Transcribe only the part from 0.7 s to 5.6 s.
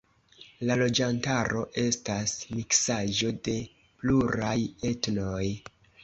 loĝantaro estas miksaĵo de pluraj etnoj.